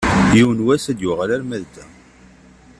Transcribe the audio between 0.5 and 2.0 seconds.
n wass ad d-yuɣal alamma d da.